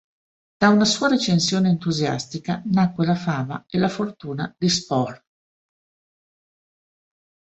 [0.57, 5.23] Da una sua recensione entusiastica nacque la fama e la fortuna di Spohr.